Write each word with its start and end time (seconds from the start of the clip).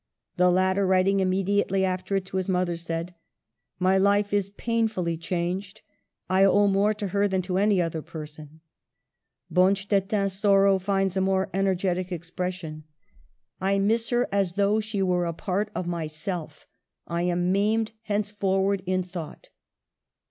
The 0.35 0.49
latter, 0.49 0.87
writing 0.87 1.19
immediately 1.19 1.85
after 1.85 2.15
it 2.15 2.25
to 2.25 2.37
his 2.37 2.49
mother, 2.49 2.75
said:" 2.75 3.13
My 3.79 3.99
life 3.99 4.33
is 4.33 4.49
painfully 4.49 5.15
changed. 5.15 5.81
I 6.27 6.43
owe 6.43 6.65
more 6.65 6.95
to 6.95 7.09
her 7.09 7.27
than 7.27 7.43
to 7.43 7.59
any 7.59 7.79
other 7.79 8.01
person.,, 8.01 8.61
Bonstetten's 9.53 10.33
sorrow 10.33 10.79
finds 10.79 11.15
a 11.17 11.21
more 11.21 11.51
energetic 11.53 12.11
expression:" 12.11 12.83
I 13.61 13.77
miss 13.77 14.09
her 14.09 14.21
Digitized 14.25 14.25
by 14.25 14.25
VjOOQLC 14.25 14.25
CLOSING 14.25 14.25
SCENES. 14.25 14.25
205 14.25 14.33
as 14.39 14.53
though 14.55 14.79
she 14.79 15.01
were 15.03 15.25
a 15.27 15.33
part 15.33 15.71
of 15.75 15.87
myself. 15.87 16.67
I 17.05 17.21
am 17.21 17.51
maimed 17.51 17.91
henceforward 18.05 18.81
in 18.87 19.03
thought." 19.03 19.49